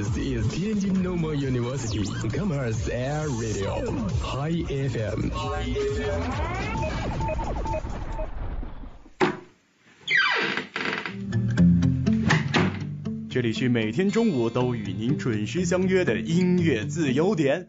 [0.00, 3.84] This is Tianjin Normal University Commerce Air Radio
[4.22, 5.28] High FM。
[13.28, 17.68] 这里是每天中午都与您准时相约的音乐自由点。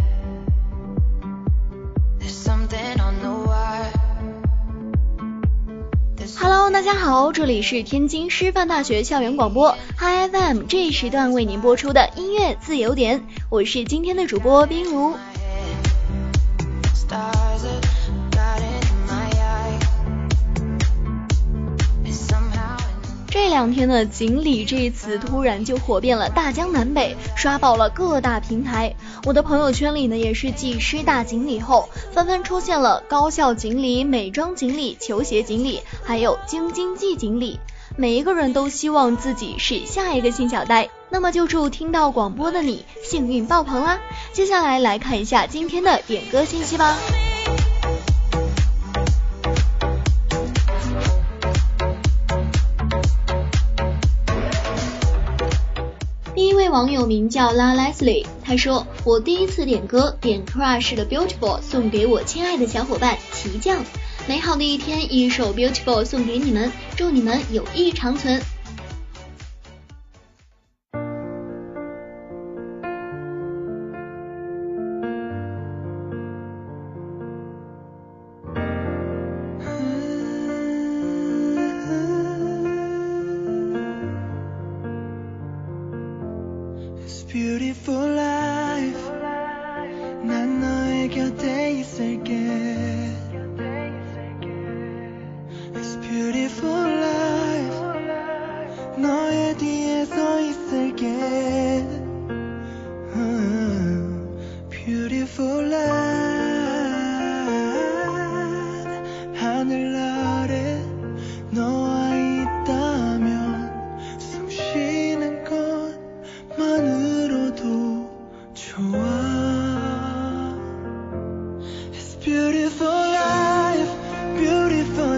[6.83, 15.13] 大家好，这里是天津师范大学校园广播 Hi FM 这一时段为您播出的音乐自由点，我是今天的主播冰如。
[23.61, 28.95] 两天呢，锦鲤这一词突然就火遍了大江南北，刷爆了各大平台。
[29.23, 37.59] 我的朋友圈里呢，也是继师大锦鲤后，纷纷出现了高校锦鲤、美妆锦鲤、球鞋锦鲤，还有京津冀锦鲤。
[37.95, 43.99] 每一个人都希望自己是下一个新小呆，那么就祝听到广播的你幸运爆棚啦！
[44.33, 46.97] 接下来来看一下今天的点歌信息吧。
[56.71, 63.83] 网友名叫 La Leslie，他说：“我第一次点歌，点 Crush 的 Beautiful 送给我亲爱的小伙伴齐酱。
[64.25, 68.41] 美好的一天，一首 Beautiful 送给你们，祝你们友谊长存。”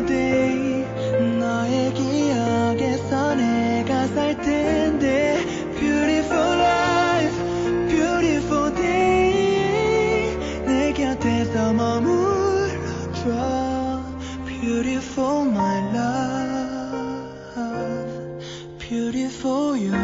[0.06, 0.86] Day.
[1.40, 5.44] 너의 기억에서 내가 살 텐데.
[5.80, 7.38] Beautiful life,
[7.88, 10.38] beautiful day.
[10.66, 13.24] 내 곁에서 머물러줘.
[14.46, 17.24] Beautiful my love,
[18.80, 20.03] beautiful your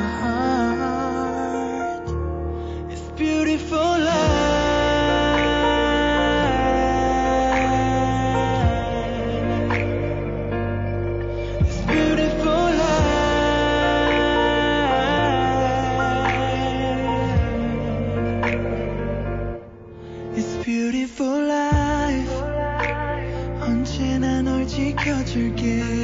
[20.70, 22.30] beautiful life.
[23.60, 25.99] 언제나 널 지켜줄게.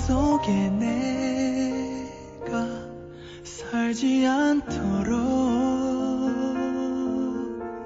[0.00, 2.66] 속에 내가
[3.42, 5.18] 살지 않도록.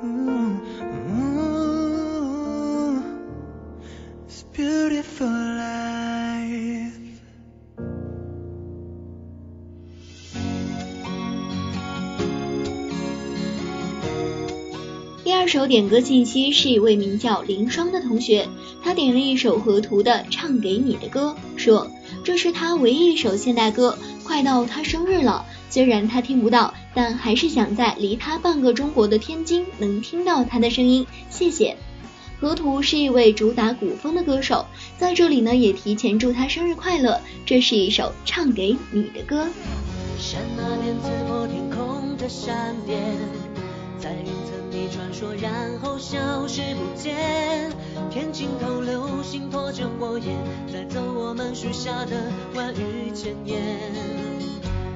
[0.03, 1.81] 음, 음.
[4.29, 7.01] It's beautiful life.
[15.23, 18.49] 第二首点歌信息是一位名叫林双的同学，
[18.83, 21.91] 他点了一首河图的《唱给你的歌》，说
[22.26, 31.78] 这是他唯一一首现代歌，快到他生日了，虽然他听不到，但还是想在离他半个中国的天津能听到他的声音，谢谢。
[32.42, 34.66] 河图是一位主打古风的歌手，
[34.98, 39.48] 在这里呢也提前祝他生日快乐，这是一首唱给你的歌。
[40.18, 40.96] 山那边
[41.48, 43.00] 天空的闪电，
[44.00, 47.72] 在云层你穿梭，然后消失不见。
[48.12, 50.36] 天尽头，流星拖着火焰，
[50.72, 52.12] 在走我们许下的
[52.54, 53.58] 万语千言。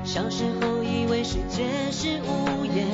[0.03, 2.85] 小时候以为世界是屋檐，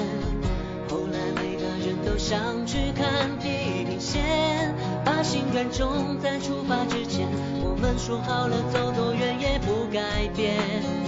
[0.87, 7.27] 后来每个人都想去看地平线，把心感种在出发之前，
[7.63, 11.04] 我们说好了走多远也不改变。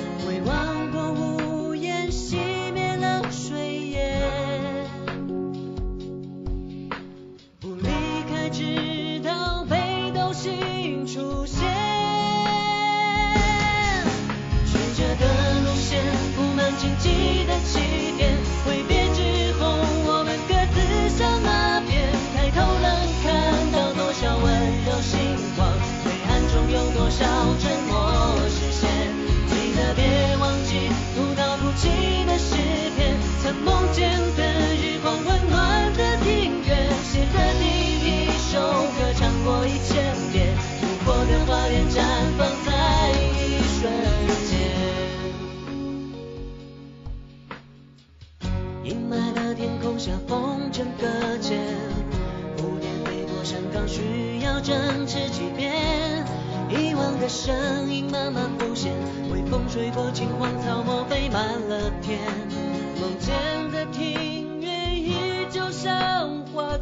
[16.80, 17.80] 荆棘的起
[18.18, 22.14] 点，挥别之后我们各自向那边。
[22.36, 22.86] 抬头能
[23.24, 24.46] 看到多少温
[24.86, 25.18] 柔星
[25.56, 25.68] 光，
[26.06, 27.26] 黑暗中有多少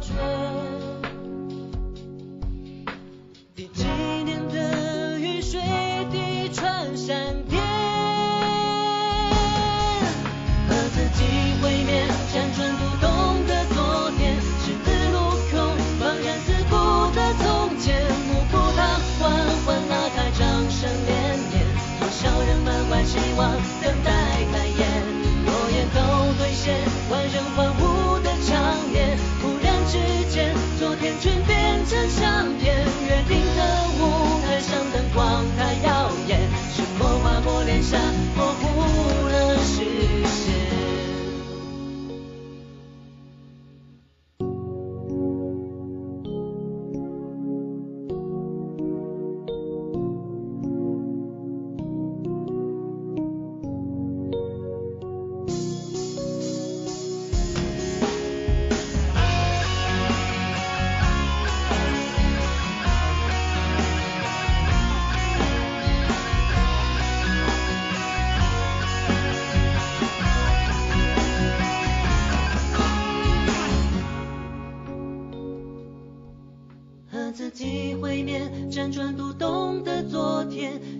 [0.00, 0.65] 像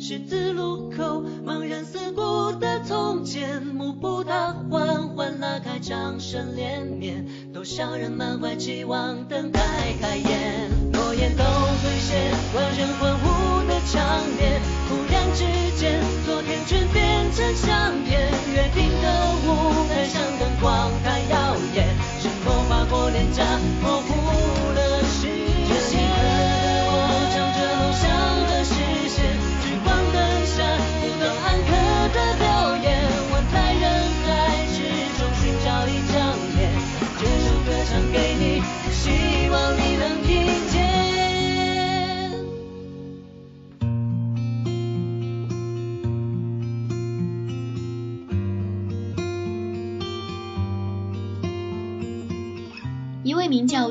[0.09, 9.61] 十字路口茫然四顾的从前，幕布它缓缓拉开掌声连绵，多少人满怀期望等待
[10.01, 15.43] 开演，诺言都兑现，万人欢呼的场面，忽然之
[15.77, 15.96] 间，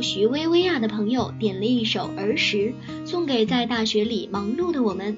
[0.01, 2.73] 徐薇薇娅的朋友点了一首《儿时》，
[3.07, 5.17] 送给在大学里忙碌的我们。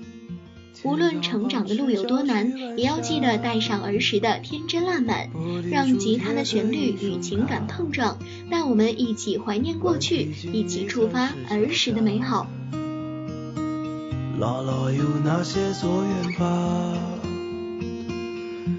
[0.83, 5.29] 无论成长的路有多难，也要记得带上儿时的天真烂漫，
[5.71, 8.17] 让吉他的旋律与情感碰撞，
[8.51, 12.45] 带我们一起怀念过去，一起触发儿时的美好。
[14.39, 16.93] 姥姥有那些作业吧？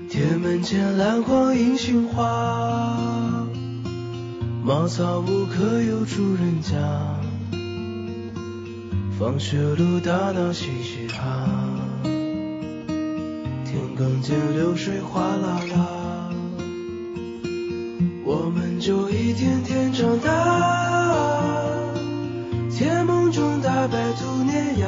[0.09, 3.08] 铁门前蓝光银杏花，
[4.69, 6.77] 茅草屋可有住人家？
[9.19, 11.49] 放学路打闹嘻嘻哈。
[13.65, 16.29] 田埂间流水哗啦啦，
[18.27, 21.73] 我们就一天天长大，
[22.71, 24.87] 甜梦中大白兔碾压，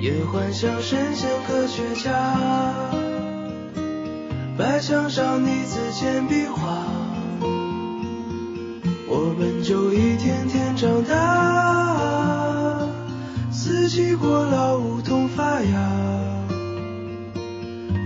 [0.00, 2.38] 也幻想神仙科学家，
[4.56, 6.86] 白墙上你字简笔画，
[9.42, 12.78] 们就一天天长大，
[13.50, 15.90] 四季过老梧桐发芽。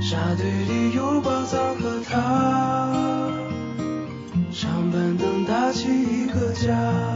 [0.00, 2.90] 沙堆里有宝藏和他，
[4.50, 7.15] 长板凳搭起一个家。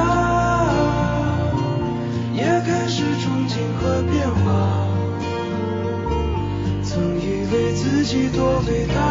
[8.63, 9.10] 最大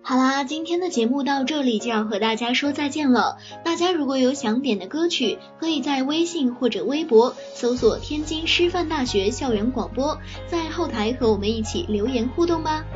[0.00, 3.36] 好啦，今天的节目到这里就要和大家说再见了。
[3.62, 12.86] 大家如果有想点的歌曲，可以在微信或者微博搜索“天津师范大学校园广播”，在后台和我们一起留言互动吧。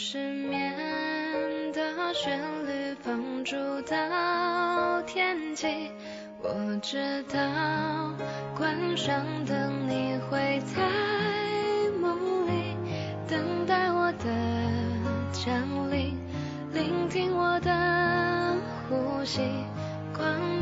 [0.00, 0.76] 失眠
[1.72, 5.90] 的旋律放逐到天际
[6.40, 8.14] 我知道
[8.56, 10.88] 关上灯你会在
[12.00, 12.76] 梦里
[13.26, 16.16] 等待我的降临
[16.72, 18.56] 聆听我的
[18.88, 19.40] 呼吸
[20.16, 20.57] 光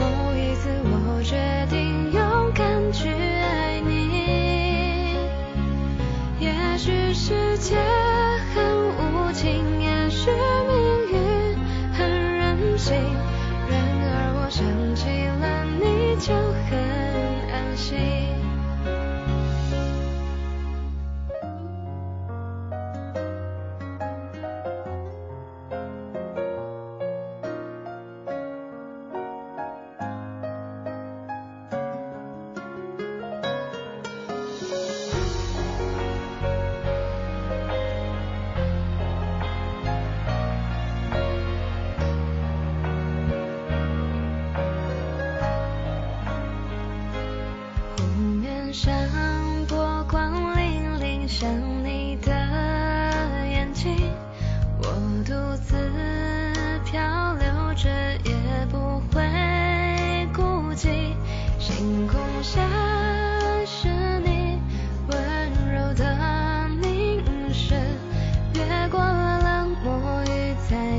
[0.00, 1.36] 某一次我决
[1.68, 5.14] 定勇敢去爱你。
[6.40, 7.76] 也许世界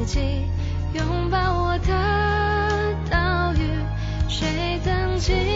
[0.05, 0.45] 己
[0.93, 3.59] 拥抱我的岛屿，
[4.27, 5.50] 谁曾经？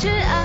[0.00, 0.39] 挚爱。